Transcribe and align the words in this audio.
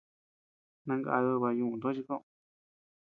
Nangadid 0.85 1.35
baʼa 1.41 1.55
ñuʼuu 1.57 1.79
tochi 1.81 2.01
koʼod. 2.07 2.23